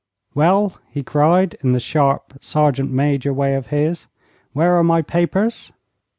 'Well!' 0.33 0.77
he 0.89 1.03
cried, 1.03 1.57
in 1.63 1.73
the 1.73 1.79
sharp, 1.79 2.33
sergeant 2.41 2.89
major 2.91 3.31
way 3.31 3.53
of 3.53 3.67
his. 3.67 4.07
'Where 4.51 4.75
are 4.75 4.83
my 4.83 5.03
papers?' 5.03 5.71